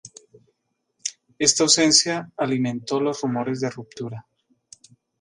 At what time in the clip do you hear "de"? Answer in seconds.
3.61-3.69